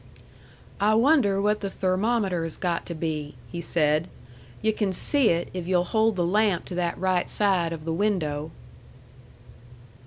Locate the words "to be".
2.87-3.35